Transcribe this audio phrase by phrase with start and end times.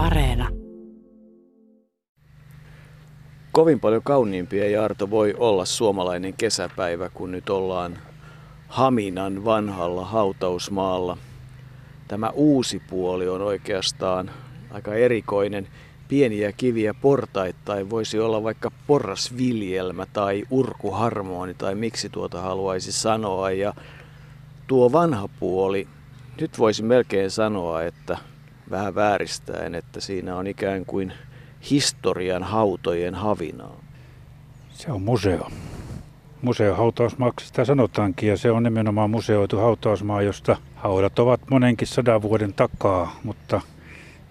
[0.00, 0.48] Areena.
[3.52, 7.98] Kovin paljon kauniimpia Jarto voi olla suomalainen kesäpäivä, kun nyt ollaan
[8.68, 11.16] Haminan vanhalla hautausmaalla.
[12.08, 14.30] Tämä uusi puoli on oikeastaan
[14.70, 15.68] aika erikoinen.
[16.08, 23.50] Pieniä kiviä portaittain voisi olla vaikka porrasviljelmä tai urkuharmoni tai miksi tuota haluaisi sanoa.
[23.50, 23.74] Ja
[24.66, 25.88] tuo vanha puoli,
[26.40, 28.18] nyt voisi melkein sanoa, että
[28.70, 31.12] vähän vääristäen, että siinä on ikään kuin
[31.70, 33.80] historian hautojen havinaa.
[34.70, 35.50] Se on museo.
[36.42, 42.22] Museo hautausmaaksi sitä sanotaankin ja se on nimenomaan museoitu hautausmaa, josta haudat ovat monenkin sadan
[42.22, 43.60] vuoden takaa, mutta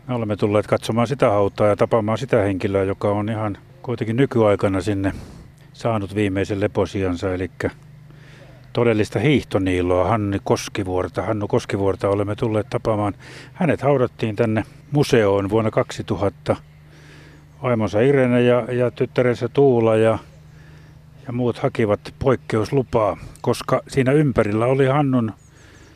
[0.07, 4.81] me olemme tulleet katsomaan sitä hautaa ja tapaamaan sitä henkilöä, joka on ihan kuitenkin nykyaikana
[4.81, 5.13] sinne
[5.73, 7.51] saanut viimeisen leposiansa, eli
[8.73, 11.21] todellista hiihtoniiloa, Hanni Koskivuorta.
[11.21, 13.13] Hannu Koskivuorta olemme tulleet tapaamaan.
[13.53, 16.55] Hänet haudattiin tänne museoon vuonna 2000.
[17.63, 20.17] Vaimonsa Irene ja, ja tyttärensä Tuula ja,
[21.27, 25.31] ja muut hakivat poikkeuslupaa, koska siinä ympärillä oli Hannun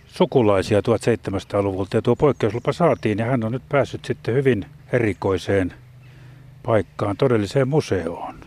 [0.08, 5.74] sukulaisia 1700-luvulta ja tuo poikkeuslupa saatiin ja hän on nyt päässyt sitten hyvin erikoiseen
[6.64, 8.43] paikkaan, todelliseen museoon.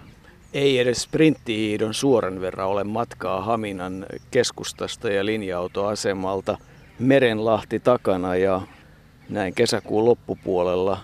[0.57, 6.59] Ei edes sprinttihiidon suoran verran ole matkaa Haminan keskustasta ja linja-autoasemalta
[6.99, 8.61] Merenlahti takana ja
[9.29, 10.99] näin kesäkuun loppupuolella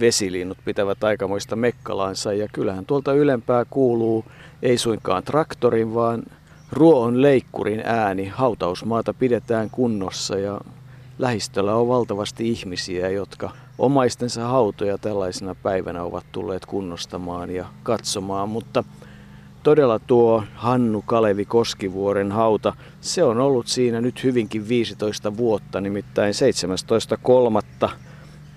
[0.00, 4.24] vesilinnut pitävät aikamoista mekkalansa ja kyllähän tuolta ylempää kuuluu
[4.62, 6.22] ei suinkaan traktorin, vaan
[6.72, 8.26] ruoon leikkurin ääni.
[8.28, 10.60] Hautausmaata pidetään kunnossa ja
[11.18, 18.84] lähistöllä on valtavasti ihmisiä, jotka omaistensa hautoja tällaisena päivänä ovat tulleet kunnostamaan ja katsomaan, mutta
[19.62, 26.34] todella tuo Hannu Kalevi Koskivuoren hauta, se on ollut siinä nyt hyvinkin 15 vuotta, nimittäin
[27.84, 27.90] 17.3.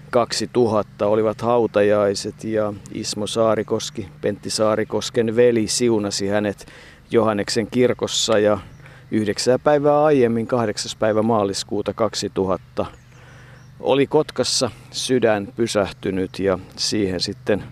[0.09, 6.66] 2000 olivat hautajaiset ja Ismo Saarikoski, Pentti Saarikosken veli, siunasi hänet
[7.12, 8.59] Johanneksen kirkossa ja
[9.12, 10.91] yhdeksää päivää aiemmin, 8.
[11.00, 12.86] päivä maaliskuuta 2000,
[13.80, 17.64] oli Kotkassa sydän pysähtynyt ja siihen sitten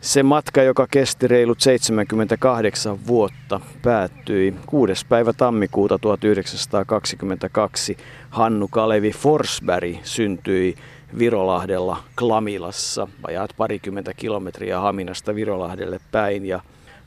[0.00, 5.06] se matka, joka kesti reilut 78 vuotta, päättyi 6.
[5.08, 7.96] päivä tammikuuta 1922.
[8.30, 10.74] Hannu Kalevi Forsberg syntyi
[11.18, 16.60] Virolahdella Klamilassa, vajaat parikymmentä kilometriä Haminasta Virolahdelle päin ja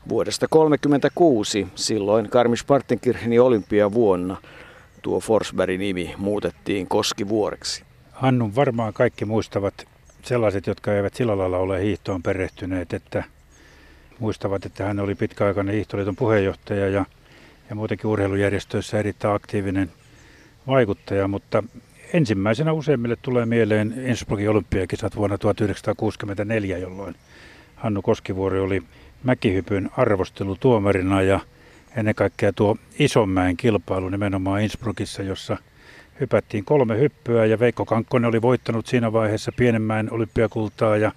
[0.08, 4.36] vuodesta 1936, silloin Garmisch-Partenkirchenin olympiavuonna,
[5.02, 7.91] tuo Forsbergin nimi muutettiin Koskivuoreksi.
[8.12, 9.88] Hannun varmaan kaikki muistavat
[10.22, 13.24] sellaiset, jotka eivät sillä lailla ole hiihtoon perehtyneet, että
[14.18, 17.04] muistavat, että hän oli pitkäaikainen hiihtoliiton puheenjohtaja ja,
[17.68, 19.92] ja muutenkin urheilujärjestöissä erittäin aktiivinen
[20.66, 21.62] vaikuttaja, mutta
[22.12, 27.14] ensimmäisenä useimmille tulee mieleen Innsbruckin olympiakisat vuonna 1964, jolloin
[27.76, 28.82] Hannu Koskivuori oli
[29.22, 31.40] mäkihypyn arvostelutuomarina ja
[31.96, 35.56] ennen kaikkea tuo Isonmäen kilpailu nimenomaan Innsbruckissa, jossa
[36.20, 41.12] hypättiin kolme hyppyä ja Veikko Kankkonen oli voittanut siinä vaiheessa pienemmän olympiakultaa ja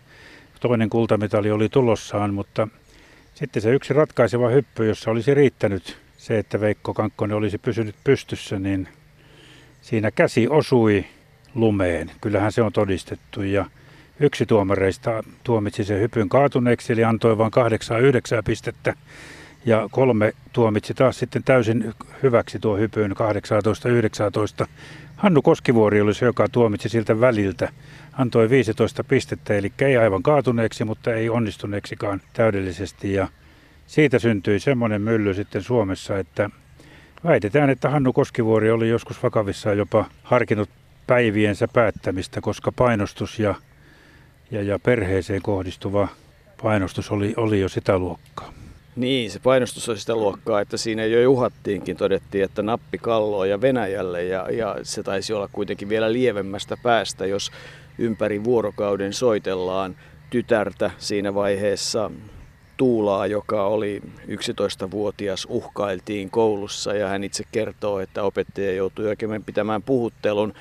[0.59, 2.67] toinen kultamitali oli tulossaan, mutta
[3.35, 8.59] sitten se yksi ratkaiseva hyppy, jossa olisi riittänyt se, että Veikko Kankkonen olisi pysynyt pystyssä,
[8.59, 8.87] niin
[9.81, 11.05] siinä käsi osui
[11.55, 12.11] lumeen.
[12.21, 13.65] Kyllähän se on todistettu ja
[14.19, 17.51] Yksi tuomareista tuomitsi sen hypyn kaatuneeksi, eli antoi vain
[18.39, 18.93] 8-9 pistettä.
[19.65, 21.93] Ja kolme tuomitsi taas sitten täysin
[22.23, 23.11] hyväksi tuo hypyn
[24.63, 24.67] 18-19.
[25.15, 27.69] Hannu Koskivuori oli se, joka tuomitsi siltä väliltä.
[28.13, 33.13] Antoi 15 pistettä, eli ei aivan kaatuneeksi, mutta ei onnistuneeksikaan täydellisesti.
[33.13, 33.27] Ja
[33.87, 36.49] siitä syntyi semmoinen mylly sitten Suomessa, että
[37.23, 40.69] väitetään, että Hannu Koskivuori oli joskus vakavissaan jopa harkinnut
[41.07, 43.55] päiviensä päättämistä, koska painostus ja
[44.51, 46.07] ja, ja perheeseen kohdistuva
[46.63, 48.53] painostus oli, oli jo sitä luokkaa.
[48.95, 53.61] Niin, se painostus oli sitä luokkaa, että siinä jo juhattiinkin, todettiin, että nappi kalloa ja
[53.61, 57.51] Venäjälle ja, ja se taisi olla kuitenkin vielä lievemmästä päästä, jos
[57.97, 59.95] ympäri vuorokauden soitellaan
[60.29, 62.11] tytärtä siinä vaiheessa.
[62.77, 69.83] Tuulaa, joka oli 11-vuotias, uhkailtiin koulussa ja hän itse kertoo, että opettaja joutui oikein pitämään
[69.83, 70.53] puhuttelun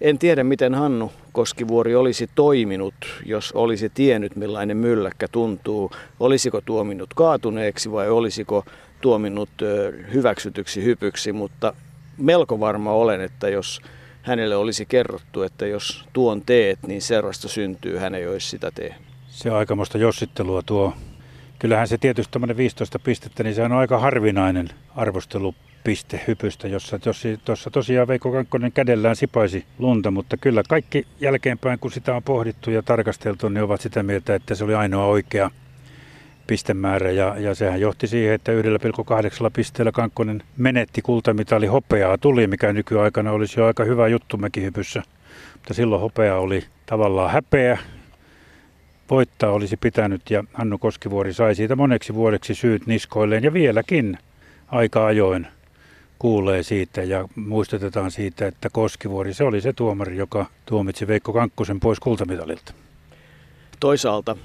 [0.00, 2.94] en tiedä, miten Hannu Koskivuori olisi toiminut,
[3.26, 5.90] jos olisi tiennyt, millainen mylläkkä tuntuu.
[6.20, 8.64] Olisiko tuominut kaatuneeksi vai olisiko
[9.00, 9.50] tuominut
[10.12, 11.72] hyväksytyksi hypyksi, mutta
[12.18, 13.80] melko varma olen, että jos
[14.22, 19.08] hänelle olisi kerrottu, että jos tuon teet, niin seurasta syntyy, hän ei olisi sitä tehnyt.
[19.28, 20.92] Se on aikamoista jossittelua tuo.
[21.58, 25.54] Kyllähän se tietysti tämmöinen 15 pistettä, niin se on aika harvinainen arvostelu
[25.88, 26.98] piste hypystä, jossa
[27.44, 32.70] tuossa tosiaan Veikko Kankkonen kädellään sipaisi lunta, mutta kyllä kaikki jälkeenpäin, kun sitä on pohdittu
[32.70, 35.50] ja tarkasteltu, niin ovat sitä mieltä, että se oli ainoa oikea
[36.46, 37.10] pistemäärä.
[37.10, 41.66] Ja, ja sehän johti siihen, että 1,8 pisteellä Kankkonen menetti kultamitali.
[41.66, 45.02] Hopeaa tuli, mikä nykyaikana olisi jo aika hyvä juttu mäkihypyssä.
[45.54, 47.78] Mutta silloin hopea oli tavallaan häpeä,
[49.10, 54.18] voittaa olisi pitänyt ja Hannu Koskivuori sai siitä moneksi vuodeksi syyt niskoilleen ja vieläkin
[54.66, 55.46] aika ajoin
[56.18, 61.80] kuulee siitä ja muistutetaan siitä, että Koskivuori se oli se tuomari, joka tuomitsi Veikko Kankkusen
[61.80, 62.72] pois kultamitalilta.
[63.80, 64.36] Toisaalta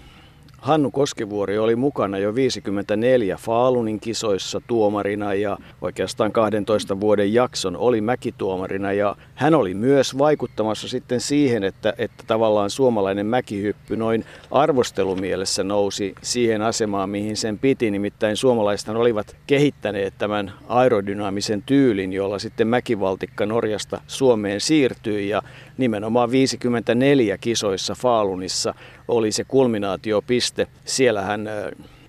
[0.64, 8.02] Hannu Koskivuori oli mukana jo 54 Faalunin kisoissa tuomarina ja oikeastaan 12 vuoden jakson oli
[8.02, 15.64] mäkituomarina ja hän oli myös vaikuttamassa sitten siihen, että, että tavallaan suomalainen mäkihyppy noin arvostelumielessä
[15.64, 17.92] nousi siihen asemaan, mihin sen piti.
[17.92, 25.42] Nimittäin suomalaiset olivat kehittäneet tämän aerodynaamisen tyylin, jolla sitten mäkivaltikka Norjasta Suomeen siirtyi ja
[25.78, 28.74] nimenomaan 54 kisoissa Faalunissa
[29.08, 30.68] oli se kulminaatiopiste.
[30.86, 31.50] Siellähän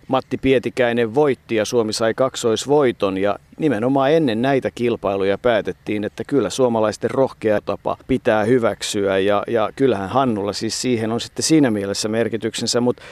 [0.08, 6.50] Matti Pietikäinen voitti ja Suomi sai kaksoisvoiton ja nimenomaan ennen näitä kilpailuja päätettiin, että kyllä
[6.50, 12.08] suomalaisten rohkea tapa pitää hyväksyä ja, ja kyllähän Hannulla siis siihen on sitten siinä mielessä
[12.08, 13.02] merkityksensä, mutta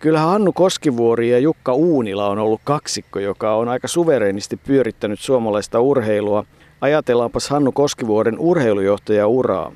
[0.00, 5.80] Kyllähän Hannu Koskivuori ja Jukka Uunila on ollut kaksikko, joka on aika suvereenisti pyörittänyt suomalaista
[5.80, 6.44] urheilua.
[6.80, 9.72] Ajatellaanpas Hannu Koskivuoren urheilujohtajauraa.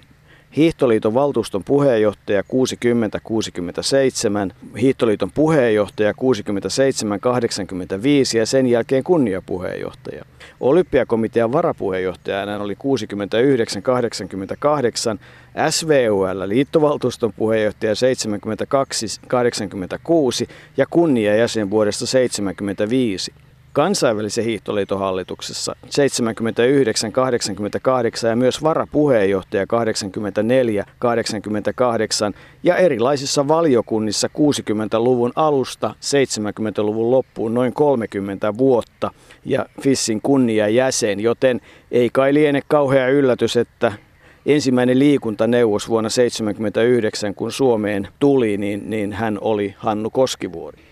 [0.56, 2.45] Hiihtoliiton valtuuston puheenjohtaja 60-67,
[4.81, 6.15] Hiihtoliiton puheenjohtaja 67-85
[8.39, 10.25] ja sen jälkeen kunniapuheenjohtaja.
[10.61, 12.79] Olympiakomitean varapuheenjohtaja hän oli 69-88,
[15.71, 17.97] SVUL liittovaltuuston puheenjohtaja 72-86
[20.77, 23.33] ja kunniajäsen vuodesta 75
[23.75, 35.94] kansainvälisen hiihtoliiton hallituksessa 79, 88 ja myös varapuheenjohtaja 84, 88 ja erilaisissa valiokunnissa 60-luvun alusta
[36.00, 39.11] 70-luvun loppuun noin 30 vuotta
[39.44, 41.61] ja Fissin kunniajäsen, joten
[41.91, 43.93] ei kai liene kauhea yllätys, että
[44.47, 50.84] ensimmäinen liikuntaneuvos vuonna 1979, kun Suomeen tuli, niin, niin hän oli Hannu Koskivuori.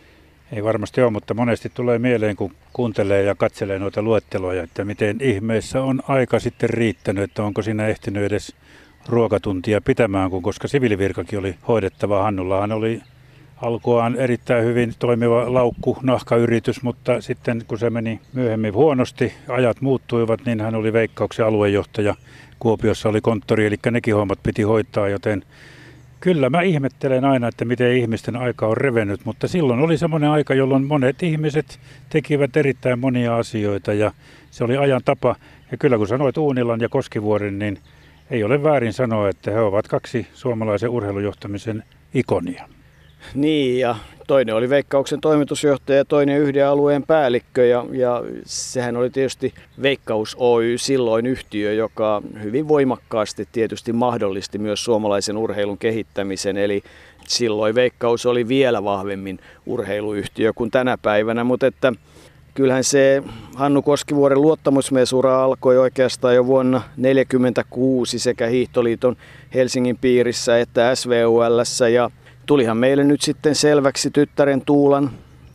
[0.52, 5.16] Ei varmasti ole, mutta monesti tulee mieleen, kun kuuntelee ja katselee noita luetteloja, että miten
[5.20, 8.54] ihmeessä on aika sitten riittänyt, että onko siinä ehtinyt edes
[9.08, 12.22] ruokatuntia pitämään, kun koska siviilivirkakin oli hoidettava.
[12.22, 13.02] Hannullahan oli
[13.56, 20.40] alkuaan erittäin hyvin toimiva laukku, nahkayritys, mutta sitten kun se meni myöhemmin huonosti, ajat muuttuivat,
[20.46, 22.14] niin hän oli veikkauksen aluejohtaja.
[22.58, 25.44] Kuopiossa oli konttori, eli nekin hommat piti hoitaa, joten
[26.22, 30.54] Kyllä mä ihmettelen aina, että miten ihmisten aika on revennyt, mutta silloin oli semmoinen aika,
[30.54, 34.12] jolloin monet ihmiset tekivät erittäin monia asioita ja
[34.50, 35.36] se oli ajan tapa.
[35.70, 37.78] Ja kyllä kun sanoit Uunilan ja Koskivuoren, niin
[38.30, 41.84] ei ole väärin sanoa, että he ovat kaksi suomalaisen urheilujohtamisen
[42.14, 42.68] ikonia.
[43.34, 43.96] Niin, ja
[44.26, 47.66] toinen oli Veikkauksen toimitusjohtaja ja toinen yhden alueen päällikkö.
[47.66, 54.84] Ja, ja sehän oli tietysti Veikkaus Oy silloin yhtiö, joka hyvin voimakkaasti tietysti mahdollisti myös
[54.84, 56.56] suomalaisen urheilun kehittämisen.
[56.56, 56.82] Eli
[57.28, 61.92] silloin Veikkaus oli vielä vahvemmin urheiluyhtiö kuin tänä päivänä, mutta että
[62.54, 63.22] kyllähän se
[63.54, 69.16] Hannu Koskivuoren luottamusmiesura alkoi oikeastaan jo vuonna 1946 sekä Hiihtoliiton
[69.54, 72.10] Helsingin piirissä että SVUL ja
[72.46, 75.10] tulihan meille nyt sitten selväksi tyttären Tuulan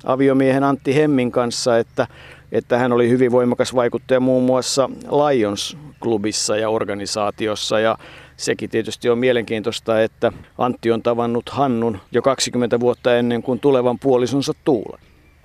[0.06, 2.08] aviomiehen Antti Hemmin kanssa, että,
[2.51, 7.98] että hän oli hyvin voimakas vaikuttaja muun muassa Lions-klubissa ja organisaatiossa ja
[8.38, 14.00] sekin tietysti on mielenkiintoista, että Antti on tavannut Hannun jo 20 vuotta ennen kuin tulevan
[14.00, 15.00] puolisonsa Tuulan.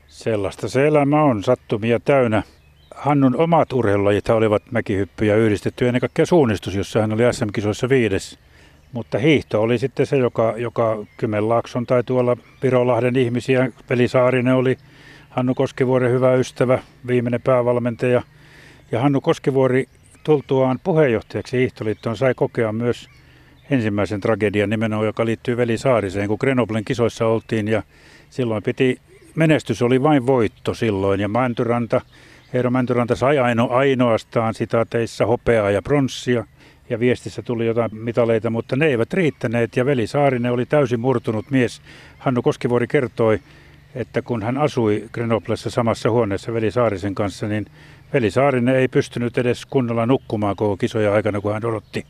[0.08, 2.42] Sellaista se elämä on, sattumia täynnä.
[2.94, 8.38] Hannun omat urheilulajit olivat mäkihyppyjä yhdistetty ennen kaikkea suunnistus, jossa hän oli SM-kisoissa viides
[8.92, 13.68] mutta hiihto oli sitten se, joka, joka Kymenlaakson tai tuolla Pirolahden ihmisiä.
[13.90, 14.78] Veli Saarinen oli
[15.30, 18.22] Hannu Koskivuoren hyvä ystävä, viimeinen päävalmentaja.
[18.92, 19.86] Ja Hannu Koskivuori
[20.24, 23.08] tultuaan puheenjohtajaksi Hiihtoliittoon sai kokea myös
[23.70, 27.82] ensimmäisen tragedian nimenomaan, joka liittyy Veli Saariseen, kun Grenoblen kisoissa oltiin ja
[28.30, 28.98] silloin piti,
[29.34, 32.00] menestys oli vain voitto silloin ja Mäntyranta,
[32.54, 36.46] Eero Mäntyranta sai aino, ainoastaan sitaateissa hopeaa ja pronssia
[36.92, 41.50] ja viestissä tuli jotain mitaleita, mutta ne eivät riittäneet ja Veli Saarinen oli täysin murtunut
[41.50, 41.82] mies.
[42.18, 43.38] Hannu Koskivuori kertoi,
[43.94, 47.66] että kun hän asui Grenoblessa samassa huoneessa Veli Saarisen kanssa, niin
[48.12, 52.06] Veli Saarinen ei pystynyt edes kunnolla nukkumaan koko kisoja aikana, kun hän odotti,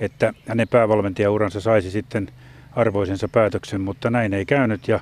[0.00, 2.28] että hänen päävalmentajauransa saisi sitten
[2.72, 5.00] arvoisensa päätöksen, mutta näin ei käynyt ja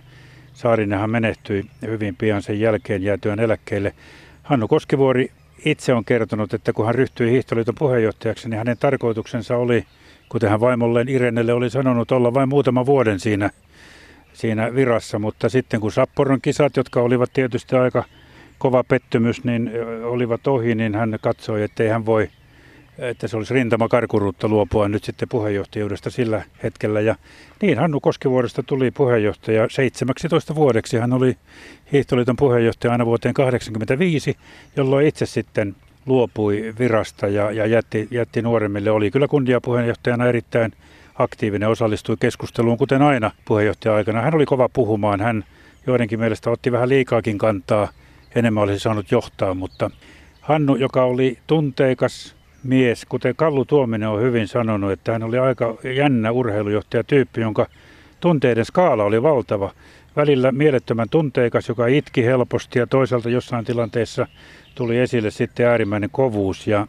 [0.53, 3.95] Saarinenhan menehtyi hyvin pian sen jälkeen jäätyön eläkkeelle.
[4.43, 5.31] Hannu Koskivuori
[5.65, 9.85] itse on kertonut, että kun hän ryhtyi Hiihtoliiton puheenjohtajaksi, niin hänen tarkoituksensa oli,
[10.29, 13.51] kuten hän vaimolleen Irenelle oli sanonut, olla vain muutama vuoden siinä,
[14.33, 15.19] siinä virassa.
[15.19, 18.05] Mutta sitten kun Sapporon kisat, jotka olivat tietysti aika
[18.59, 19.71] kova pettymys, niin
[20.05, 22.29] olivat ohi, niin hän katsoi, että ei hän voi–
[22.99, 27.01] että se olisi rintama karkuruutta luopua nyt sitten puheenjohtajuudesta sillä hetkellä.
[27.01, 27.15] Ja
[27.63, 30.99] niin Hannu Koskivuodesta tuli puheenjohtaja 17 vuodeksi.
[30.99, 31.37] Hän oli
[31.93, 34.37] Hiihtoliiton puheenjohtaja aina vuoteen 1985,
[34.77, 38.91] jolloin itse sitten luopui virasta ja, ja jätti, jätti nuoremmille.
[38.91, 40.73] Oli kyllä kunniapuheenjohtajana erittäin
[41.15, 44.23] aktiivinen, osallistui keskusteluun kuten aina puheenjohtaja-aikana.
[44.23, 45.45] Hän oli kova puhumaan, hän
[45.87, 47.89] joidenkin mielestä otti vähän liikaakin kantaa,
[48.35, 49.91] enemmän olisi saanut johtaa, mutta
[50.41, 55.77] Hannu, joka oli tunteikas, mies, kuten Kallu Tuominen on hyvin sanonut, että hän oli aika
[55.97, 57.67] jännä urheilujohtajatyyppi, jonka
[58.21, 59.73] tunteiden skaala oli valtava.
[60.17, 64.27] Välillä mielettömän tunteikas, joka itki helposti ja toisaalta jossain tilanteessa
[64.75, 66.67] tuli esille sitten äärimmäinen kovuus.
[66.67, 66.87] Ja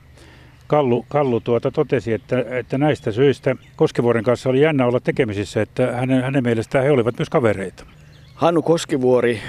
[0.67, 5.91] Kallu, Kallu tuota totesi, että, että näistä syistä Koskivuoren kanssa oli jännä olla tekemisissä, että
[5.91, 7.85] hänen, hänen mielestään he olivat myös kavereita.
[8.35, 9.39] Hannu Koskivuori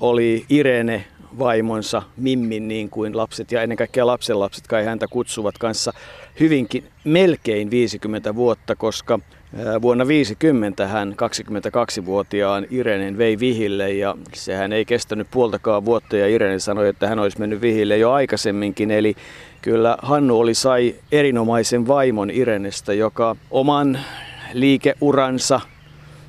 [0.00, 1.04] oli Irene
[1.38, 5.92] vaimonsa Mimmin niin kuin lapset ja ennen kaikkea lapsenlapset kai häntä kutsuvat kanssa
[6.40, 9.18] hyvinkin melkein 50 vuotta, koska
[9.82, 16.58] vuonna 50 hän 22-vuotiaan Irenen vei vihille ja sehän ei kestänyt puoltakaan vuotta ja Irene
[16.58, 18.90] sanoi, että hän olisi mennyt vihille jo aikaisemminkin.
[18.90, 19.14] Eli
[19.62, 23.98] kyllä Hannu oli sai erinomaisen vaimon Irenestä, joka oman
[24.52, 25.60] liikeuransa,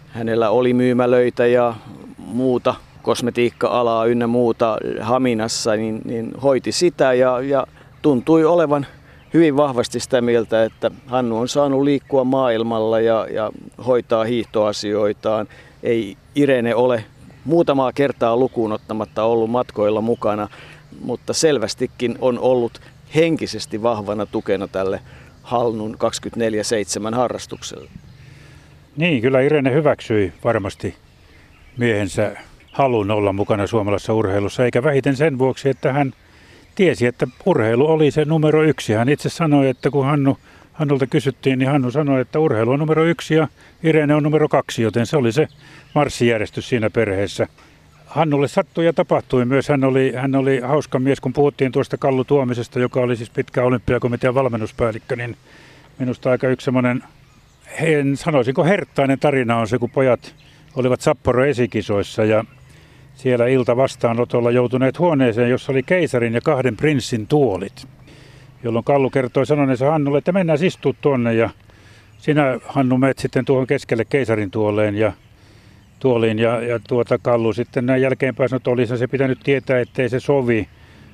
[0.08, 1.74] hänellä oli myymälöitä ja
[2.18, 2.76] muuta
[3.08, 7.68] kosmetiikka-alaa ynnä muuta Haminassa, niin, niin hoiti sitä ja, ja
[8.02, 8.88] tuntui olevan
[9.34, 13.52] hyvin vahvasti sitä mieltä, että Hannu on saanut liikkua maailmalla ja, ja
[13.86, 15.48] hoitaa hiihtoasioitaan.
[15.84, 17.04] Ei Irene ole
[17.46, 20.48] muutamaa kertaa lukuun ottamatta ollut matkoilla mukana,
[21.02, 22.82] mutta selvästikin on ollut
[23.16, 25.00] henkisesti vahvana tukena tälle
[25.44, 25.98] Hannun
[27.12, 27.90] 24-7 harrastukselle.
[28.98, 30.96] Niin, kyllä Irene hyväksyi varmasti
[31.78, 32.36] miehensä
[32.78, 36.14] halun olla mukana suomalaisessa urheilussa, eikä vähiten sen vuoksi, että hän
[36.76, 38.94] tiesi, että urheilu oli se numero yksi.
[38.94, 40.38] Hän itse sanoi, että kun Hannu,
[40.74, 43.48] Hannulta kysyttiin, niin Hannu sanoi, että urheilu on numero yksi ja
[43.84, 45.48] Irene on numero kaksi, joten se oli se
[45.96, 47.48] marssijärjestys siinä perheessä.
[48.06, 49.70] Hannulle sattui ja tapahtui myös.
[49.70, 53.64] Hän oli, hän oli hauska mies, kun puhuttiin tuosta Kallu Tuomisesta, joka oli siis pitkä
[53.64, 55.38] olympiakomitean valmennuspäällikkö, niin
[56.00, 57.04] minusta aika yksi semmoinen,
[58.16, 60.36] sanoisinko herttainen tarina on se, kun pojat
[60.76, 62.46] olivat Sapporo esikisoissa ja
[63.18, 67.88] siellä ilta vastaanotolla joutuneet huoneeseen, jossa oli keisarin ja kahden prinssin tuolit.
[68.64, 71.50] Jolloin Kallu kertoi sanoneensa Hannulle, että mennään istua tuonne ja
[72.18, 75.12] sinä Hannu meet sitten tuohon keskelle keisarin tuoleen ja
[76.00, 80.10] tuoliin ja, ja tuota Kallu sitten näin jälkeenpäin sanoi, että olisi se pitänyt tietää, ettei
[80.10, 80.68] se sovi,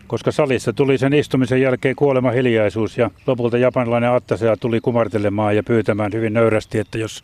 [0.07, 5.63] koska salissa tuli sen istumisen jälkeen kuolema hiljaisuus ja lopulta japanilainen Attasea tuli kumartelemaan ja
[5.63, 7.23] pyytämään hyvin nöyrästi, että jos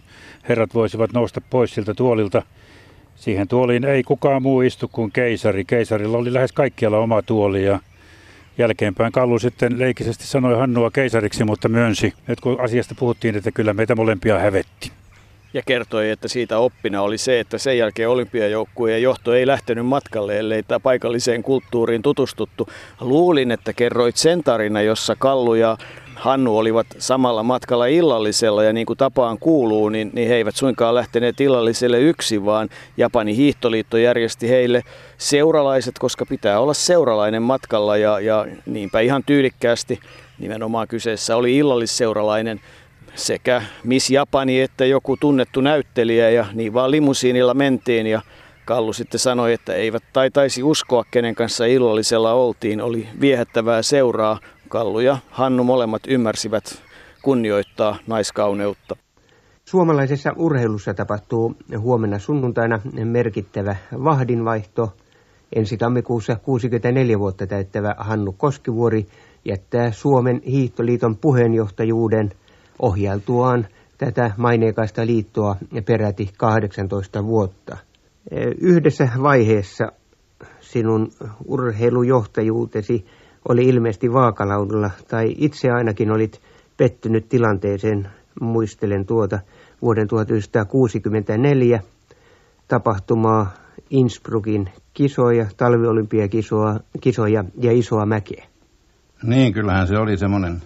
[0.50, 2.41] herrat voisivat nousta pois siltä tuolilta–
[3.19, 5.65] Siihen tuoliin ei kukaan muu istu kuin keisari.
[5.65, 7.79] Keisarilla oli lähes kaikkialla oma tuoli ja
[8.57, 13.73] jälkeenpäin Kallu sitten leikisesti sanoi Hannua keisariksi, mutta myönsi, että kun asiasta puhuttiin, että kyllä
[13.73, 14.91] meitä molempia hävetti.
[15.53, 20.39] Ja kertoi, että siitä oppina oli se, että sen jälkeen olympiajoukkueen johto ei lähtenyt matkalle,
[20.39, 22.69] ellei paikalliseen kulttuuriin tutustuttu.
[23.01, 25.77] Luulin, että kerroit sen tarina, jossa Kallu ja
[26.19, 30.95] Hannu olivat samalla matkalla illallisella ja niin kuin tapaan kuuluu, niin, niin he eivät suinkaan
[30.95, 34.83] lähteneet illalliselle yksin, vaan Japanin hiihtoliitto järjesti heille
[35.17, 39.99] seuralaiset, koska pitää olla seuralainen matkalla ja, ja niinpä ihan tyylikkäästi
[40.39, 42.61] nimenomaan kyseessä oli illallisseuralainen
[43.15, 48.21] sekä Miss Japani että joku tunnettu näyttelijä ja niin vaan limusiinilla mentiin ja
[48.65, 52.81] Kallu sitten sanoi, että eivät taitaisi uskoa, kenen kanssa illallisella oltiin.
[52.81, 56.63] Oli viehättävää seuraa, Kallu ja Hannu molemmat ymmärsivät
[57.21, 58.95] kunnioittaa naiskauneutta.
[59.65, 64.93] Suomalaisessa urheilussa tapahtuu huomenna sunnuntaina merkittävä vahdinvaihto.
[65.55, 69.05] Ensi tammikuussa 64 vuotta täyttävä Hannu Koskivuori
[69.45, 72.29] jättää Suomen hiihtoliiton puheenjohtajuuden
[72.79, 77.77] ohjailtuaan tätä maineikasta liittoa peräti 18 vuotta.
[78.61, 79.91] Yhdessä vaiheessa
[80.59, 81.11] sinun
[81.45, 83.05] urheilujohtajuutesi
[83.50, 86.41] oli ilmeisesti vaakalaudalla, tai itse ainakin olit
[86.77, 88.08] pettynyt tilanteeseen,
[88.41, 89.39] muistelen tuota
[89.81, 91.79] vuoden 1964
[92.67, 93.53] tapahtumaa
[93.89, 98.46] Innsbruckin kisoja, talviolympiakisoja ja isoa mäkeä.
[99.24, 100.62] Niin, kyllähän se oli semmoinen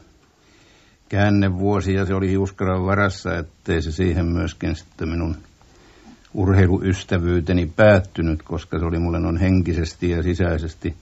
[1.09, 5.35] käännevuosi ja se oli hiuskaran varassa, ettei se siihen myöskin sitten minun
[6.33, 10.95] urheiluystävyyteni päättynyt, koska se oli mulle noin henkisesti ja sisäisesti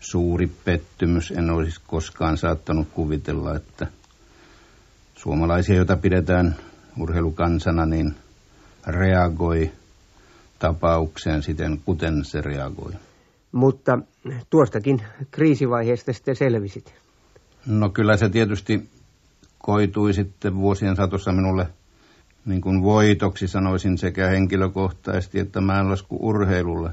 [0.00, 1.30] suuri pettymys.
[1.30, 3.86] En olisi koskaan saattanut kuvitella, että
[5.14, 6.56] suomalaisia, joita pidetään
[7.00, 8.14] urheilukansana, niin
[8.86, 9.70] reagoi
[10.58, 12.92] tapaukseen siten, kuten se reagoi.
[13.52, 13.98] Mutta
[14.50, 16.94] tuostakin kriisivaiheesta sitten selvisit.
[17.66, 18.88] No kyllä se tietysti
[19.58, 21.68] koitui sitten vuosien satossa minulle
[22.44, 26.90] niin kuin voitoksi sanoisin sekä henkilökohtaisesti että mäenlasku urheilulle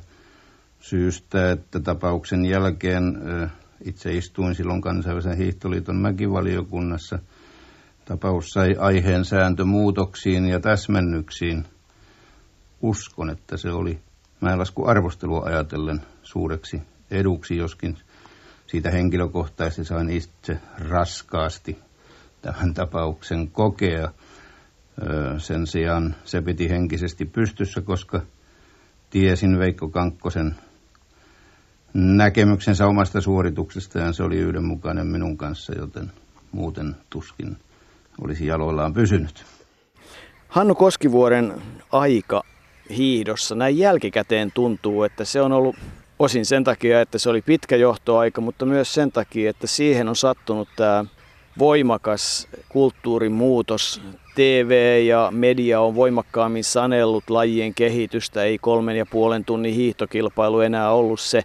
[0.83, 3.03] syystä, että tapauksen jälkeen
[3.83, 7.19] itse istuin silloin kansainvälisen hiihtoliiton mäkivaliokunnassa.
[8.05, 11.65] Tapaus sai aiheen sääntömuutoksiin ja täsmennyksiin.
[12.81, 13.99] Uskon, että se oli
[14.41, 17.97] mäenlasku arvostelua ajatellen suureksi eduksi, joskin
[18.67, 20.57] siitä henkilökohtaisesti sain itse
[20.89, 21.79] raskaasti
[22.41, 24.11] tämän tapauksen kokea.
[25.37, 28.21] Sen sijaan se piti henkisesti pystyssä, koska
[29.09, 30.55] tiesin Veikko Kankkosen
[31.93, 36.11] näkemyksensä omasta suorituksesta ja se oli yhdenmukainen minun kanssa, joten
[36.51, 37.57] muuten tuskin
[38.21, 39.45] olisi jaloillaan pysynyt.
[40.47, 41.53] Hannu Koskivuoren
[41.91, 42.43] aika
[42.89, 45.75] hiidossa näin jälkikäteen tuntuu, että se on ollut
[46.19, 50.15] osin sen takia, että se oli pitkä johtoaika, mutta myös sen takia, että siihen on
[50.15, 51.05] sattunut tämä
[51.59, 54.01] voimakas kulttuurimuutos.
[54.35, 60.91] TV ja media on voimakkaammin sanellut lajien kehitystä, ei kolmen ja puolen tunnin hiihtokilpailu enää
[60.91, 61.43] ollut se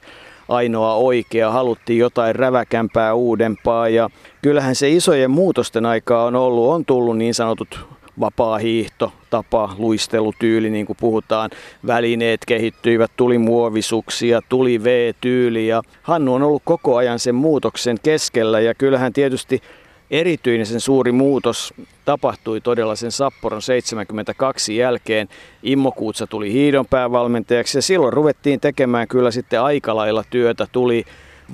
[0.48, 3.88] ainoa oikea, haluttiin jotain räväkämpää uudempaa.
[3.88, 4.10] Ja
[4.42, 7.80] kyllähän se isojen muutosten aikaa on ollut, on tullut niin sanotut
[8.20, 11.50] vapaa hiihto, tapa, luistelutyyli, niin kuin puhutaan.
[11.86, 15.66] Välineet kehittyivät, tuli muovisuksia, tuli V-tyyli.
[15.66, 18.60] Ja Hannu on ollut koko ajan sen muutoksen keskellä.
[18.60, 19.62] Ja kyllähän tietysti
[20.10, 21.74] erityinen sen suuri muutos
[22.04, 25.28] tapahtui todella sen Sapporon 72 jälkeen.
[25.62, 30.66] Immo Kuutsa tuli hiidon päävalmentajaksi ja silloin ruvettiin tekemään kyllä sitten aika lailla työtä.
[30.72, 31.04] Tuli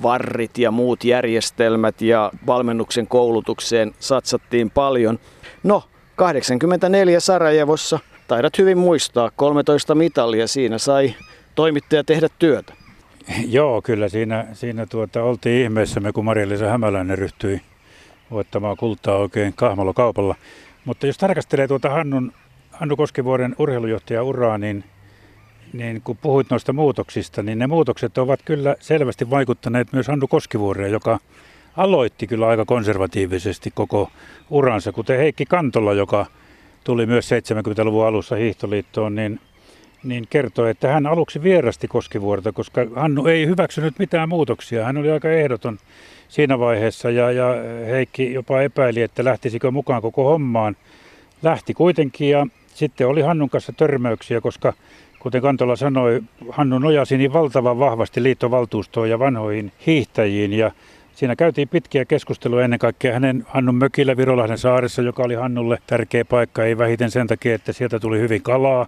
[0.03, 5.19] varrit ja muut järjestelmät ja valmennuksen koulutukseen satsattiin paljon.
[5.63, 5.83] No,
[6.15, 11.15] 84 Sarajevossa, taidat hyvin muistaa, 13 mitalia, siinä sai
[11.55, 12.73] toimittaja tehdä työtä.
[13.47, 17.61] Joo, kyllä siinä, siinä tuota, oltiin ihmeessämme, kun Maria-Liisa Hämäläinen ryhtyi
[18.31, 20.35] voittamaan kultaa oikein kahmalokaupalla.
[20.85, 22.31] Mutta jos tarkastelee tuota Hannun,
[22.71, 24.83] Hannu Koskivuoren urheilujohtaja uraa, niin,
[25.73, 30.91] niin kun puhuit noista muutoksista, niin ne muutokset ovat kyllä selvästi vaikuttaneet myös Hannu Koskivuoreen,
[30.91, 31.19] joka
[31.77, 34.09] aloitti kyllä aika konservatiivisesti koko
[34.49, 36.25] uransa, kuten Heikki Kantola, joka
[36.83, 39.39] tuli myös 70-luvun alussa hiihtoliittoon, niin,
[40.05, 44.85] niin kertoi, että hän aluksi vierasti Koskivuorta, koska Hannu ei hyväksynyt mitään muutoksia.
[44.85, 45.77] Hän oli aika ehdoton
[46.27, 47.45] siinä vaiheessa ja, ja
[47.85, 50.75] Heikki jopa epäili, että lähtisikö mukaan koko hommaan.
[51.43, 54.73] Lähti kuitenkin ja sitten oli Hannun kanssa törmäyksiä, koska
[55.19, 60.71] kuten Kantola sanoi, Hannu nojasi niin valtavan vahvasti liittovaltuustoon ja vanhoihin hiihtäjiin ja
[61.15, 66.25] Siinä käytiin pitkiä keskusteluja ennen kaikkea hänen Hannun mökillä Virolahden saaressa, joka oli Hannulle tärkeä
[66.25, 68.87] paikka, ei vähiten sen takia, että sieltä tuli hyvin kalaa.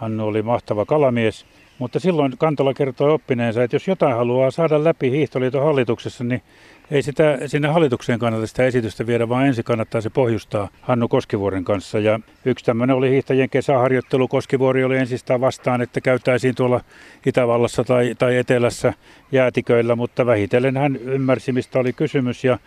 [0.00, 1.46] Hannu oli mahtava kalamies.
[1.78, 6.42] Mutta silloin Kantola kertoi oppineensa, että jos jotain haluaa saada läpi Hiihtoliiton hallituksessa, niin
[6.90, 11.64] ei sitä sinne hallitukseen kannata sitä esitystä viedä, vaan ensin kannattaa se pohjustaa Hannu Koskivuoren
[11.64, 11.98] kanssa.
[11.98, 14.28] Ja yksi tämmöinen oli hiihtäjien kesäharjoittelu.
[14.28, 16.80] Koskivuori oli ensistään vastaan, että käytäisiin tuolla
[17.26, 18.92] Itävallassa tai, tai Etelässä
[19.32, 22.44] jäätiköillä, mutta vähitellen hän ymmärsi, mistä oli kysymys.
[22.44, 22.58] Ja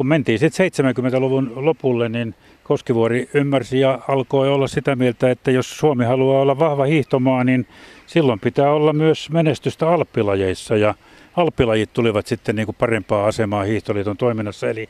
[0.00, 5.78] kun mentiin sitten 70-luvun lopulle, niin Koskivuori ymmärsi ja alkoi olla sitä mieltä, että jos
[5.78, 7.66] Suomi haluaa olla vahva hiihtomaa, niin
[8.06, 10.76] silloin pitää olla myös menestystä alppilajeissa.
[10.76, 10.94] Ja
[11.36, 14.70] alppilajit tulivat sitten niin kuin parempaa asemaa Hiihtoliiton toiminnassa.
[14.70, 14.88] Eli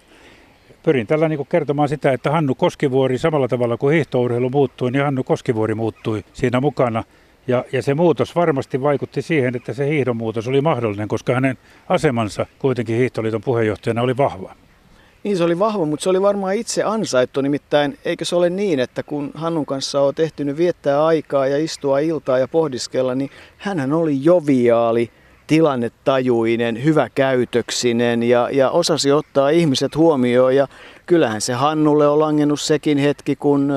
[0.82, 5.04] pyrin tällä niin kuin kertomaan sitä, että Hannu Koskivuori samalla tavalla kuin hiihtourheilu muuttui, niin
[5.04, 7.04] Hannu Koskivuori muuttui siinä mukana.
[7.46, 11.58] Ja, ja se muutos varmasti vaikutti siihen, että se hiihdon muutos oli mahdollinen, koska hänen
[11.88, 14.54] asemansa kuitenkin Hiihtoliiton puheenjohtajana oli vahva.
[15.22, 17.40] Niin se oli vahva, mutta se oli varmaan itse ansaittu.
[17.40, 21.98] Nimittäin eikö se ole niin, että kun Hannun kanssa on tehtynyt viettää aikaa ja istua
[21.98, 25.10] iltaa ja pohdiskella, niin hän oli joviaali,
[25.46, 30.56] tilannetajuinen, hyväkäytöksinen ja, ja osasi ottaa ihmiset huomioon.
[30.56, 30.68] Ja
[31.06, 33.72] kyllähän se Hannulle on langennut sekin hetki, kun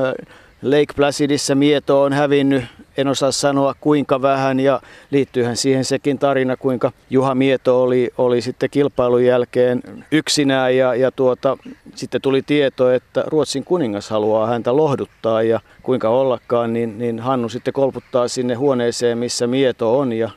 [0.61, 2.63] Lake Placidissa Mieto on hävinnyt,
[2.97, 8.41] en osaa sanoa kuinka vähän ja liittyyhän siihen sekin tarina, kuinka Juha Mieto oli, oli
[8.41, 11.57] sitten kilpailun jälkeen yksinään ja, ja tuota,
[11.95, 17.49] sitten tuli tieto, että Ruotsin kuningas haluaa häntä lohduttaa ja kuinka ollakaan, niin, niin Hannu
[17.49, 20.29] sitten kolputtaa sinne huoneeseen, missä Mieto on ja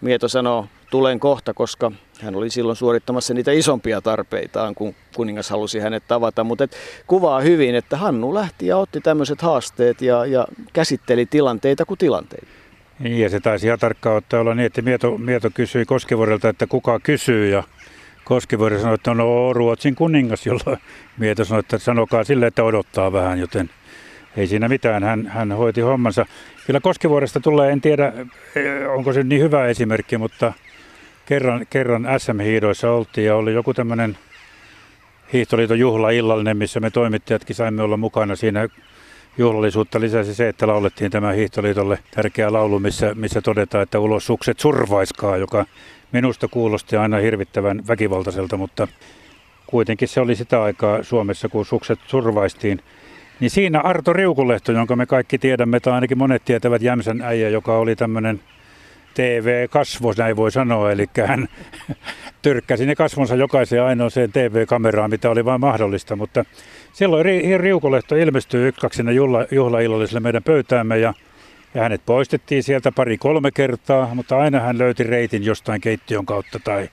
[0.00, 5.78] Mieto sanoo, tulen kohta, koska hän oli silloin suorittamassa niitä isompia tarpeitaan, kun kuningas halusi
[5.78, 6.44] hänet tavata.
[6.44, 6.68] Mutta
[7.06, 12.46] kuvaa hyvin, että Hannu lähti ja otti tämmöiset haasteet ja, ja käsitteli tilanteita kuin tilanteita.
[12.98, 16.66] Niin, ja se taisi ihan tarkkaan ottaa olla niin, että Mieto, Mieto kysyi Koskevuorelta, että
[16.66, 17.62] kuka kysyy, ja
[18.24, 20.78] Koskivuori sanoi, että no Ruotsin kuningas, jolloin
[21.18, 23.70] Mieto sanoi, että sanokaa sille, että odottaa vähän, joten
[24.36, 26.26] ei siinä mitään, hän, hän hoiti hommansa.
[26.66, 28.12] Kyllä Koskivuoresta tulee, en tiedä
[28.88, 30.52] onko se niin hyvä esimerkki, mutta
[31.28, 34.18] kerran, kerran SM-hiidoissa oltiin ja oli joku tämmöinen
[35.32, 38.68] Hiihtoliiton juhlaillallinen, missä me toimittajatkin saimme olla mukana siinä
[39.38, 44.60] juhlallisuutta lisäsi se, että laulettiin tämä Hiihtoliitolle tärkeä laulu, missä, missä todetaan, että ulos sukset
[44.60, 45.66] survaiskaa, joka
[46.12, 48.88] minusta kuulosti aina hirvittävän väkivaltaiselta, mutta
[49.66, 52.80] kuitenkin se oli sitä aikaa Suomessa, kun sukset survaistiin.
[53.40, 57.78] Niin siinä Arto Riukulehto, jonka me kaikki tiedämme, tai ainakin monet tietävät Jämsän äijä, joka
[57.78, 58.40] oli tämmöinen
[59.14, 60.92] TV-kasvo, näin voi sanoa.
[60.92, 61.48] Eli hän
[62.42, 66.16] tyrkkäsi ne kasvonsa jokaiseen ainoaseen TV-kameraan, mitä oli vain mahdollista.
[66.16, 66.44] Mutta
[66.92, 67.26] silloin
[67.60, 69.80] Riukulehto ilmestyi sinne juhla,
[70.20, 71.14] meidän pöytäämme ja,
[71.74, 76.88] ja hänet poistettiin sieltä pari-kolme kertaa, mutta aina hän löyti reitin jostain keittiön kautta tai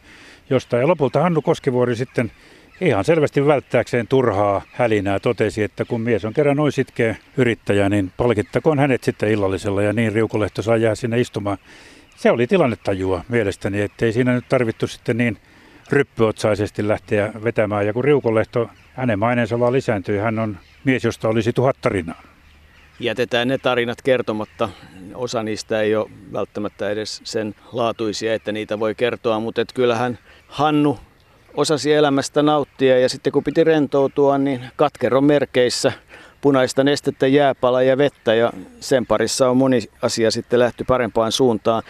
[0.50, 0.82] jostain.
[0.82, 2.32] Ja lopulta Hannu Koskivuori sitten
[2.82, 8.12] ihan selvästi välttääkseen turhaa hälinää totesi, että kun mies on kerran noin sitkeä yrittäjä, niin
[8.18, 11.58] palkittakoon hänet sitten illallisella ja niin Riukulehto saa jää sinne istumaan.
[12.16, 15.38] Se oli tilannetajua mielestäni, ettei siinä nyt tarvittu sitten niin
[15.90, 17.88] ryppyotsaisesti lähteä vetämään.
[17.88, 22.22] Ja kun Riukolehto, hänen maineensa vaan lisääntyi, hän on mies, josta olisi tuhat tarinaa.
[23.00, 24.70] Jätetään ne tarinat kertomatta.
[25.14, 30.20] Osa niistä ei ole välttämättä edes sen laatuisia, että niitä voi kertoa, mutta et kyllähän
[30.48, 31.00] Hannu
[31.54, 35.92] osasi elämästä nauttia ja sitten kun piti rentoutua, niin katkeron merkeissä
[36.46, 41.84] punaista nestettä, jääpala ja vettä ja sen parissa on moni asia sitten lähty parempaan suuntaan.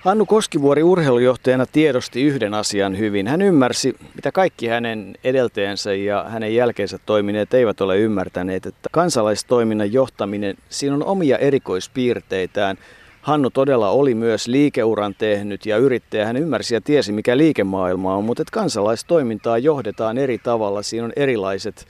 [0.00, 3.26] Hannu Koskivuori urheilujohtajana tiedosti yhden asian hyvin.
[3.26, 9.92] Hän ymmärsi, mitä kaikki hänen edeltäjänsä ja hänen jälkeensä toimineet eivät ole ymmärtäneet, että kansalaistoiminnan
[9.92, 12.76] johtaminen, siinä on omia erikoispiirteitään.
[13.22, 16.26] Hannu todella oli myös liikeuran tehnyt ja yrittäjä.
[16.26, 20.82] Hän ymmärsi ja tiesi, mikä liikemaailma on, mutta että kansalaistoimintaa johdetaan eri tavalla.
[20.82, 21.86] Siinä on erilaiset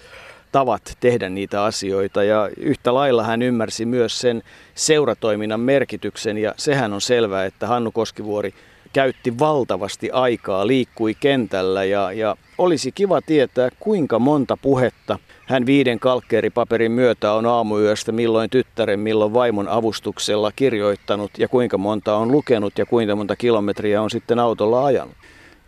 [0.53, 4.43] tavat tehdä niitä asioita ja yhtä lailla hän ymmärsi myös sen
[4.75, 8.55] seuratoiminnan merkityksen ja sehän on selvää, että Hannu Koskivuori
[8.93, 16.01] käytti valtavasti aikaa, liikkui kentällä ja, ja olisi kiva tietää, kuinka monta puhetta hän viiden
[16.01, 22.79] kalkkeeripaperin myötä on aamuyöstä milloin tyttären, milloin vaimon avustuksella kirjoittanut ja kuinka monta on lukenut
[22.79, 25.15] ja kuinka monta kilometriä on sitten autolla ajanut.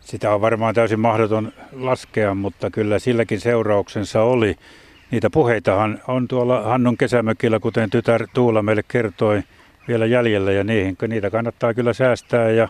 [0.05, 4.57] Sitä on varmaan täysin mahdoton laskea, mutta kyllä silläkin seurauksensa oli.
[5.11, 9.43] Niitä puheitahan on tuolla Hannun kesämökillä, kuten tytär Tuula meille kertoi,
[9.89, 12.69] vielä jäljellä ja niihin, niitä kannattaa kyllä säästää ja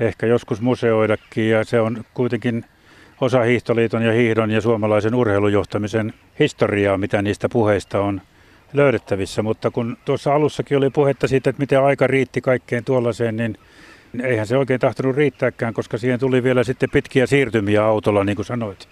[0.00, 2.64] ehkä joskus museoidakin ja se on kuitenkin
[3.20, 8.20] osa Hiihtoliiton ja hiihdon ja suomalaisen urheilujohtamisen historiaa, mitä niistä puheista on
[8.72, 9.42] löydettävissä.
[9.42, 13.58] Mutta kun tuossa alussakin oli puhetta siitä, että miten aika riitti kaikkeen tuollaiseen, niin
[14.22, 18.46] eihän se oikein tahtonut riittääkään, koska siihen tuli vielä sitten pitkiä siirtymiä autolla, niin kuin
[18.46, 18.88] sanoit.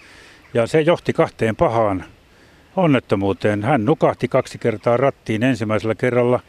[0.55, 2.05] Ja se johti kahteen pahaan
[2.77, 3.63] onnettomuuteen.
[3.63, 6.41] Hän nukahti kaksi kertaa rattiin ensimmäisellä kerralla.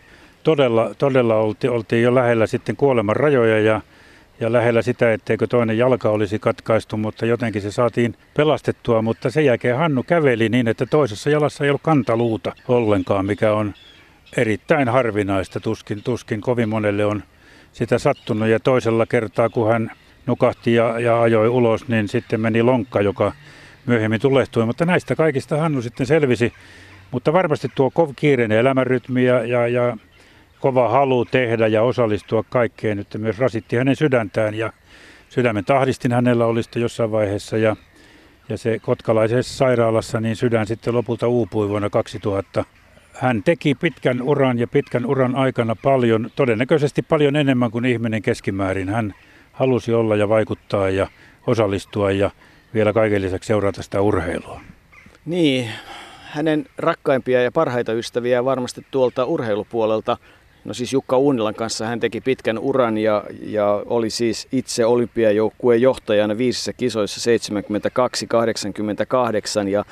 [0.44, 3.82] Todella, todella oltiin, oltiin jo lähellä sitten kuoleman rajoja ja,
[4.40, 9.02] ja lähellä sitä, etteikö toinen jalka olisi katkaistu, mutta jotenkin se saatiin pelastettua.
[9.02, 13.74] Mutta sen jälkeen Hannu käveli niin, että toisessa jalassa ei ollut kantaluuta ollenkaan, mikä on
[14.38, 15.60] erittäin harvinaista.
[15.60, 17.24] Tuskin, tuskin kovin monelle on
[17.72, 18.48] sitä sattunut.
[18.48, 19.92] Ja toisella kertaa, kun hän
[20.26, 23.32] nukahti ja, ja ajoi ulos, niin sitten meni lonkka, joka
[23.86, 24.66] myöhemmin tulehtui.
[24.66, 26.54] Mutta näistä kaikista Hannu sitten selvisi.
[27.12, 29.98] Mutta varmasti tuo kiireinen elämänrytmi ja, ja, ja
[30.60, 34.74] kova halu tehdä ja osallistua kaikkeen nyt myös rasitti hänen sydäntään ja
[35.30, 37.76] sydämen tahdistin hänellä oli sitten jossain vaiheessa ja,
[38.50, 42.66] ja se kotkalaisessa sairaalassa niin sydän sitten lopulta uupui vuonna 2000
[43.20, 48.90] hän teki pitkän uran ja pitkän uran aikana paljon, todennäköisesti paljon enemmän kuin ihminen keskimäärin.
[48.90, 49.14] Hän
[49.52, 51.08] halusi olla ja vaikuttaa ja
[51.48, 52.32] osallistua ja
[52.74, 54.62] vielä kaiken lisäksi seurata sitä urheilua.
[55.26, 55.70] Niin,
[56.26, 60.18] hänen rakkaimpia ja parhaita ystäviä varmasti tuolta urheilupuolelta.
[60.66, 65.82] No siis Jukka Uunilan kanssa hän teki pitkän uran ja, ja oli siis itse olympiajoukkueen
[65.82, 67.32] johtajana viisissä kisoissa
[69.66, 69.86] 72-88 ja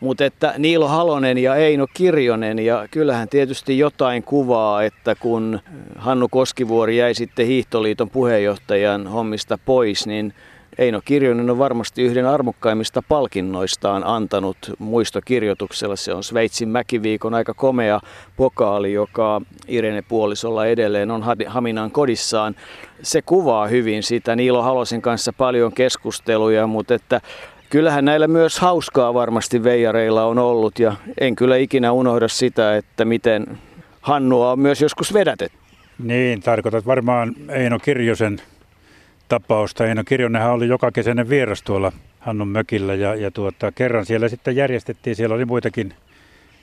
[0.00, 5.60] mutta että Niilo Halonen ja Eino Kirjonen ja kyllähän tietysti jotain kuvaa, että kun
[5.98, 10.34] Hannu Koskivuori jäi sitten Hiihtoliiton puheenjohtajan hommista pois, niin
[10.78, 15.96] Eino Kirjonen on varmasti yhden armokkaimmista palkinnoistaan antanut muistokirjoituksella.
[15.96, 18.00] Se on Sveitsin mäkiviikon aika komea
[18.36, 22.56] pokaali, joka Irene puolisolla edelleen on Haminan kodissaan.
[23.02, 24.36] Se kuvaa hyvin sitä.
[24.36, 27.20] Niilo Halosen kanssa paljon keskusteluja, mutta että
[27.70, 33.04] kyllähän näillä myös hauskaa varmasti veijareilla on ollut ja en kyllä ikinä unohda sitä, että
[33.04, 33.58] miten
[34.00, 35.58] Hannua on myös joskus vedätetty.
[35.98, 38.38] Niin, tarkoitat varmaan Eino Kirjosen
[39.28, 39.86] tapausta.
[39.86, 44.56] Eino Kirjonenhan oli joka kesäinen vieras tuolla Hannun mökillä ja, ja tuota, kerran siellä sitten
[44.56, 45.94] järjestettiin, siellä oli muitakin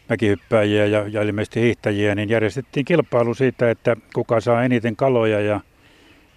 [0.10, 5.60] mäkihyppääjiä ja, ja ilmeisesti hiihtäjiä, niin järjestettiin kilpailu siitä, että kuka saa eniten kaloja ja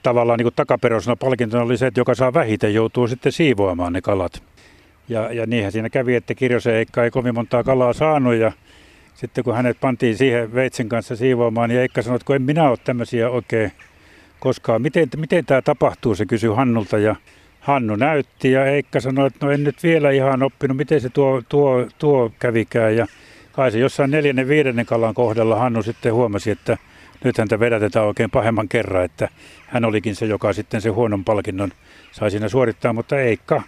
[0.02, 4.42] tavallaan niin takaperoisena palkintona oli se, että joka saa vähiten joutuu sitten siivoamaan ne kalat.
[5.08, 8.52] Ja, ja niinhän siinä kävi, että Kirjosen Eikka ei kovin montaa kalaa saanut ja
[9.14, 12.68] sitten kun hänet pantiin siihen veitsen kanssa siivoamaan, niin Eikka sanoi, että kun en minä
[12.70, 13.72] ole tämmöisiä oikein
[14.40, 14.82] koskaan.
[14.82, 17.16] Miten, miten tämä tapahtuu, se kysyi Hannulta ja
[17.60, 21.42] Hannu näytti ja Eikka sanoi, että no en nyt vielä ihan oppinut, miten se tuo,
[21.48, 22.96] tuo, tuo kävikään.
[22.96, 23.06] Ja
[23.52, 26.78] kai se jossain neljännen, viidennen kalan kohdalla Hannu sitten huomasi, että
[27.24, 29.28] nyt häntä vedätetään oikein pahemman kerran, että
[29.66, 31.72] hän olikin se, joka sitten se huonon palkinnon
[32.12, 33.62] sai siinä suorittaa, mutta Eikka,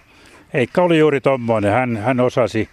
[0.54, 1.72] Eikka oli juuri tommoinen.
[1.72, 2.68] Hän, hän osasi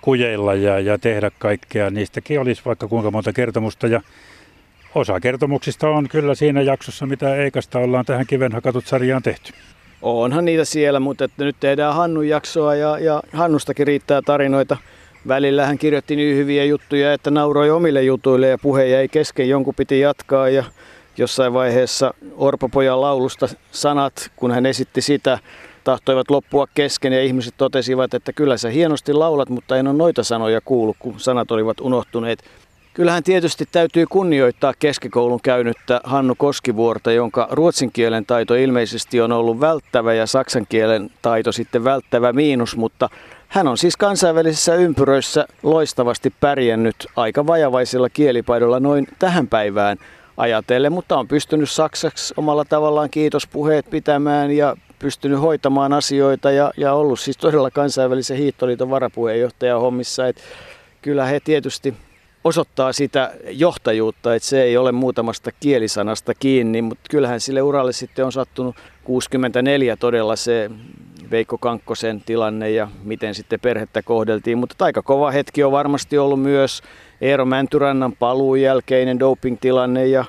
[0.00, 1.90] kujeilla ja, ja tehdä kaikkea.
[1.90, 4.00] Niistäkin olisi vaikka kuinka monta kertomusta ja
[4.94, 9.52] osa kertomuksista on kyllä siinä jaksossa, mitä Eikasta ollaan tähän kivenhakatut sarjaan tehty.
[10.02, 14.76] Onhan niitä siellä, mutta että nyt tehdään Hannun jaksoa ja, ja Hannustakin riittää tarinoita.
[15.28, 19.74] Välillä hän kirjoitti niin hyviä juttuja, että nauroi omille jutuille ja puhe jäi kesken, jonkun
[19.74, 20.64] piti jatkaa ja
[21.16, 25.38] jossain vaiheessa Orpopojan laulusta sanat, kun hän esitti sitä,
[25.86, 30.24] tahtoivat loppua kesken ja ihmiset totesivat, että kyllä sä hienosti laulat, mutta en ole noita
[30.24, 32.44] sanoja kuullut, kun sanat olivat unohtuneet.
[32.94, 39.60] Kyllähän tietysti täytyy kunnioittaa keskikoulun käynyttä Hannu Koskivuorta, jonka ruotsin kielen taito ilmeisesti on ollut
[39.60, 43.08] välttävä ja saksan kielen taito sitten välttävä miinus, mutta
[43.48, 49.96] hän on siis kansainvälisissä ympyröissä loistavasti pärjännyt aika vajavaisella kielipaidolla noin tähän päivään
[50.36, 56.92] ajatellen, mutta on pystynyt saksaksi omalla tavallaan kiitospuheet pitämään ja pystynyt hoitamaan asioita ja, ja
[56.92, 60.26] ollut siis todella kansainvälisen hiihtoliiton varapuheenjohtaja hommissa.
[60.26, 60.36] Et
[61.02, 61.94] kyllä he tietysti
[62.44, 68.24] osoittaa sitä johtajuutta, että se ei ole muutamasta kielisanasta kiinni, mutta kyllähän sille uralle sitten
[68.24, 70.70] on sattunut 64 todella se
[71.30, 76.42] Veikko Kankkosen tilanne ja miten sitten perhettä kohdeltiin, mutta aika kova hetki on varmasti ollut
[76.42, 76.82] myös
[77.20, 80.24] Eero Mäntyrannan paluun jälkeinen doping-tilanne ja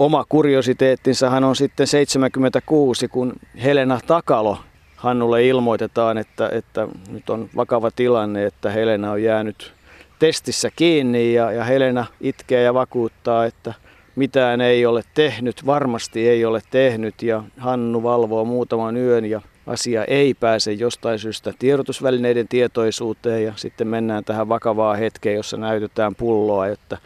[0.00, 3.32] oma kuriositeettinsahan on sitten 76, kun
[3.62, 4.58] Helena Takalo
[4.96, 9.72] Hannulle ilmoitetaan, että, että nyt on vakava tilanne, että Helena on jäänyt
[10.18, 13.74] testissä kiinni ja, ja Helena itkee ja vakuuttaa, että
[14.16, 20.04] mitään ei ole tehnyt, varmasti ei ole tehnyt ja Hannu valvoo muutaman yön ja asia
[20.04, 26.66] ei pääse jostain syystä tiedotusvälineiden tietoisuuteen ja sitten mennään tähän vakavaan hetkeen, jossa näytetään pulloa,
[26.66, 26.98] että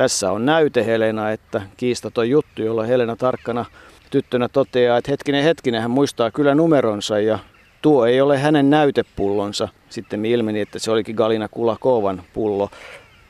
[0.00, 3.64] tässä on näyte Helena, että kiistaton juttu, jolla Helena tarkkana
[4.10, 7.38] tyttönä toteaa, että hetkinen hetkinen, hän muistaa kyllä numeronsa ja
[7.82, 9.68] tuo ei ole hänen näytepullonsa.
[9.88, 12.70] Sitten ilmeni, että se olikin Galina Kulakovan pullo.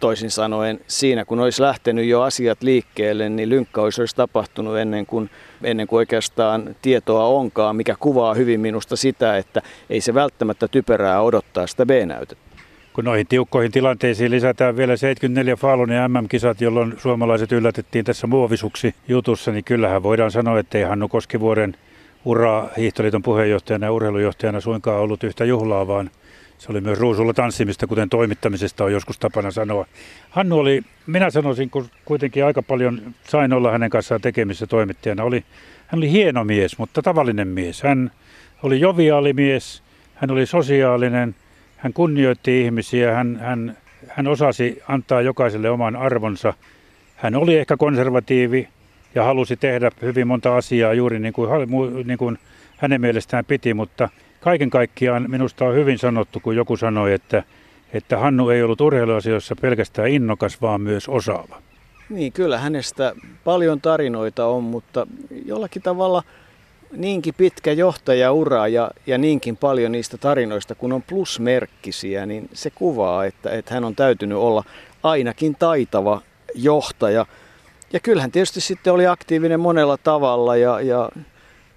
[0.01, 5.31] Toisin sanoen, siinä kun olisi lähtenyt jo asiat liikkeelle, niin lynkkaus olisi tapahtunut ennen kuin,
[5.63, 11.23] ennen kuin oikeastaan tietoa onkaan, mikä kuvaa hyvin minusta sitä, että ei se välttämättä typerää
[11.23, 12.50] odottaa sitä B-näytettä.
[12.93, 19.53] Kun noihin tiukkoihin tilanteisiin lisätään vielä 74 Falonin MM-kisat, jolloin suomalaiset yllätettiin tässä muovisuksi jutussa,
[19.53, 21.77] niin kyllähän voidaan sanoa, että ei Hannu Koskivuoren
[22.25, 26.11] ura Hiihtoliiton puheenjohtajana ja urheilujohtajana suinkaan ollut yhtä juhlaa, vaan
[26.59, 29.87] se oli myös ruusulla tanssimista, kuten toimittamisesta on joskus tapana sanoa.
[30.31, 35.45] Hannu oli, minä sanoisin, kun kuitenkin aika paljon sain olla hänen kanssaan tekemissä toimittajana, oli,
[35.87, 37.83] hän oli hieno mies, mutta tavallinen mies.
[37.83, 38.11] Hän
[38.63, 39.83] oli joviaali mies,
[40.15, 41.35] hän oli sosiaalinen,
[41.81, 43.77] hän kunnioitti ihmisiä, hän, hän,
[44.09, 46.55] hän osasi antaa jokaiselle oman arvonsa.
[47.17, 48.69] Hän oli ehkä konservatiivi
[49.15, 51.51] ja halusi tehdä hyvin monta asiaa juuri niin kuin,
[52.05, 52.39] niin kuin
[52.77, 54.09] hänen mielestään piti, mutta
[54.41, 57.43] kaiken kaikkiaan minusta on hyvin sanottu, kun joku sanoi, että,
[57.93, 61.63] että Hannu ei ollut urheiluasioissa pelkästään innokas, vaan myös osaava.
[62.09, 63.13] Niin, kyllä hänestä
[63.45, 65.07] paljon tarinoita on, mutta
[65.47, 66.23] jollakin tavalla–
[66.97, 73.25] niinkin pitkä johtajaura ja, ja niinkin paljon niistä tarinoista, kun on plusmerkkisiä, niin se kuvaa,
[73.25, 74.65] että, että hän on täytynyt olla
[75.03, 76.23] ainakin taitava
[76.55, 77.27] johtaja.
[77.93, 81.09] Ja kyllähän tietysti sitten oli aktiivinen monella tavalla ja, ja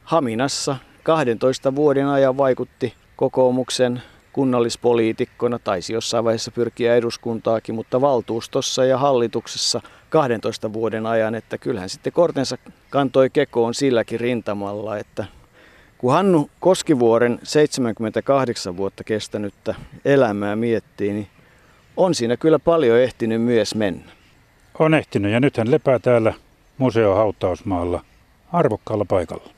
[0.03, 4.01] Haminassa 12 vuoden ajan vaikutti kokoomuksen
[4.33, 11.89] kunnallispoliitikkona, taisi jossain vaiheessa pyrkiä eduskuntaakin, mutta valtuustossa ja hallituksessa 12 vuoden ajan, että kyllähän
[11.89, 12.57] sitten kortensa
[12.89, 15.25] kantoi kekoon silläkin rintamalla, että
[15.97, 21.27] kun Hannu Koskivuoren 78 vuotta kestänyttä elämää miettii, niin
[21.97, 24.11] on siinä kyllä paljon ehtinyt myös mennä.
[24.79, 26.33] On ehtinyt ja nyt hän lepää täällä
[26.77, 28.05] museohautausmaalla
[28.53, 29.52] arvokkaalla paikalla.